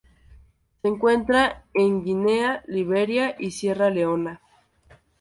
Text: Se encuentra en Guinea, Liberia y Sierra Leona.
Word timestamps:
Se 0.81 0.87
encuentra 0.87 1.63
en 1.75 2.03
Guinea, 2.03 2.63
Liberia 2.65 3.35
y 3.37 3.51
Sierra 3.51 3.91
Leona. 3.91 4.41